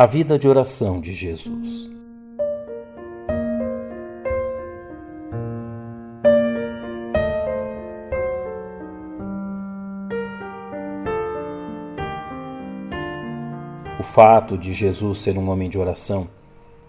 [0.00, 1.90] A vida de oração de Jesus.
[13.98, 16.26] O fato de Jesus ser um homem de oração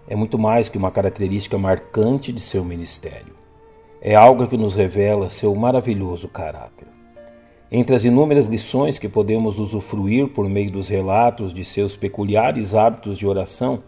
[0.08, 3.36] é muito mais que uma característica marcante de seu ministério.
[4.02, 6.91] É algo que nos revela seu maravilhoso caráter.
[7.72, 13.18] Entre as inúmeras lições que podemos usufruir por meio dos relatos de seus peculiares hábitos
[13.18, 13.82] de oração,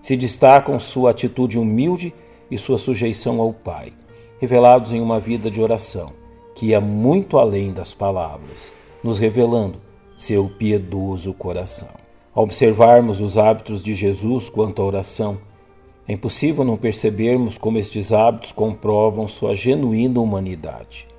[0.00, 2.14] se destacam sua atitude humilde
[2.50, 3.92] e sua sujeição ao Pai,
[4.40, 6.22] revelados em uma vida de oração
[6.54, 8.72] que ia muito além das palavras,
[9.02, 9.80] nos revelando
[10.16, 11.88] seu piedoso coração.
[12.34, 15.38] Ao observarmos os hábitos de Jesus quanto à oração,
[16.06, 21.11] é impossível não percebermos como estes hábitos comprovam sua genuína humanidade.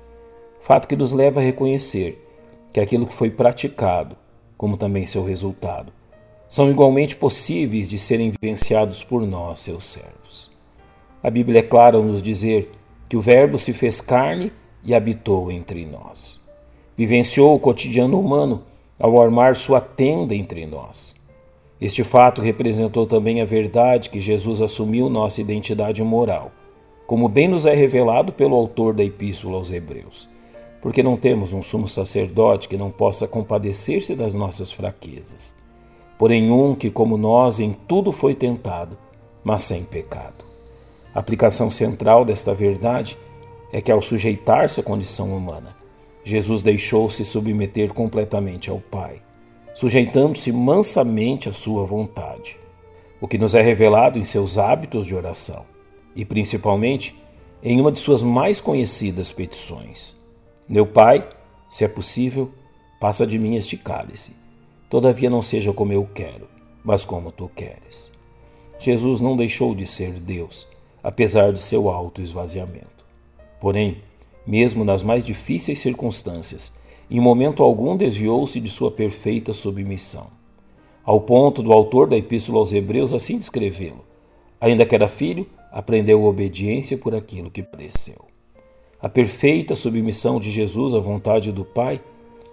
[0.64, 2.26] Fato que nos leva a reconhecer
[2.72, 4.16] que aquilo que foi praticado,
[4.56, 5.92] como também seu resultado,
[6.48, 10.50] são igualmente possíveis de serem vivenciados por nós, seus servos.
[11.22, 12.72] A Bíblia é clara ao nos dizer
[13.10, 14.50] que o Verbo se fez carne
[14.82, 16.40] e habitou entre nós.
[16.96, 18.62] Vivenciou o cotidiano humano
[18.98, 21.14] ao armar sua tenda entre nós.
[21.78, 26.50] Este fato representou também a verdade que Jesus assumiu nossa identidade moral,
[27.06, 30.32] como bem nos é revelado pelo autor da Epístola aos Hebreus,
[30.84, 35.54] porque não temos um sumo sacerdote que não possa compadecer-se das nossas fraquezas,
[36.18, 38.98] porém um que, como nós, em tudo foi tentado,
[39.42, 40.44] mas sem pecado.
[41.14, 43.16] A aplicação central desta verdade
[43.72, 45.74] é que, ao sujeitar-se à condição humana,
[46.22, 49.22] Jesus deixou-se submeter completamente ao Pai,
[49.74, 52.58] sujeitando-se mansamente à sua vontade,
[53.22, 55.64] o que nos é revelado em seus hábitos de oração
[56.14, 57.16] e principalmente
[57.62, 60.22] em uma de suas mais conhecidas petições:
[60.66, 61.28] Meu Pai,
[61.68, 62.50] se é possível,
[62.98, 64.34] passa de mim este cálice.
[64.88, 66.48] Todavia não seja como eu quero,
[66.82, 68.10] mas como tu queres.
[68.78, 70.66] Jesus não deixou de ser Deus,
[71.02, 73.04] apesar de seu alto esvaziamento.
[73.60, 73.98] Porém,
[74.46, 76.72] mesmo nas mais difíceis circunstâncias,
[77.10, 80.28] em momento algum desviou-se de sua perfeita submissão.
[81.04, 84.02] Ao ponto do autor da Epístola aos Hebreus assim descrevê-lo:
[84.58, 88.33] ainda que era filho, aprendeu obediência por aquilo que padeceu.
[89.04, 92.00] A perfeita submissão de Jesus à vontade do Pai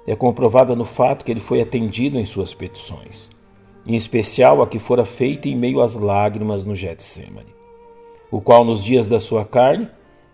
[0.06, 3.30] é comprovada no fato que ele foi atendido em suas petições,
[3.88, 7.56] em especial a que fora feita em meio às lágrimas no Getsemane,
[8.30, 9.88] o qual nos dias da sua carne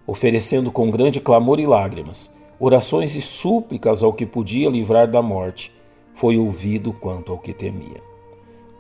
[0.08, 5.72] oferecendo com grande clamor e lágrimas, orações e súplicas ao que podia livrar da morte,
[6.16, 8.02] foi ouvido quanto ao que temia.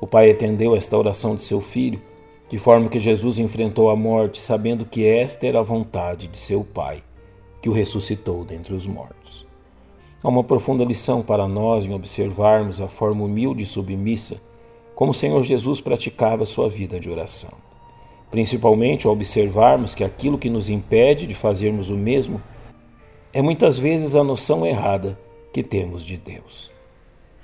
[0.01, 2.01] O pai atendeu esta oração de seu filho,
[2.49, 6.63] de forma que Jesus enfrentou a morte, sabendo que esta era a vontade de seu
[6.63, 7.03] pai,
[7.67, 9.45] que o ressuscitou dentre os mortos.
[10.23, 14.41] Há uma profunda lição para nós em observarmos a forma humilde e submissa
[14.95, 17.51] como o Senhor Jesus praticava sua vida de oração
[18.29, 22.41] principalmente ao observarmos que aquilo que nos impede de fazermos o mesmo
[23.31, 25.17] é muitas vezes a noção errada
[25.53, 26.69] que temos de Deus.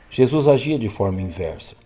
[0.09, 1.77] Jesus agia de forma inversa.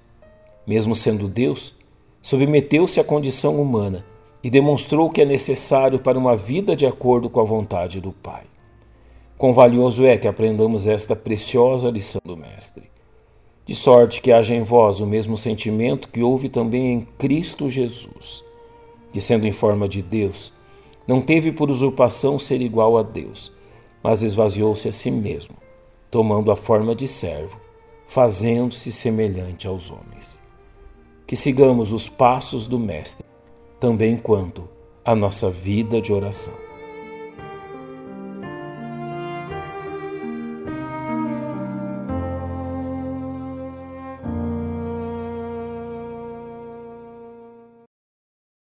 [0.66, 1.76] Mesmo sendo Deus,
[2.22, 4.04] submeteu-se à condição humana
[4.44, 8.44] e demonstrou que é necessário para uma vida de acordo com a vontade do Pai.
[9.38, 12.90] Quão valioso é que aprendamos esta preciosa lição do Mestre.
[13.66, 18.48] De sorte que haja em vós o mesmo sentimento que houve também em Cristo Jesus
[19.18, 20.54] que, sendo em forma de Deus,
[21.08, 23.52] não teve por usurpação ser igual a Deus,
[24.04, 25.56] mas esvaziou-se a si mesmo,
[26.12, 27.60] tomando a forma de servo,
[28.06, 30.40] fazendo-se semelhante aos homens.
[31.26, 33.26] Que sigamos os passos do Mestre,
[33.80, 34.68] também quanto
[35.04, 36.67] à nossa vida de oração.